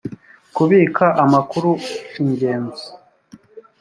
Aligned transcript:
kubika 0.55 1.05
amakuru 1.23 1.69
ingenzi. 2.19 2.87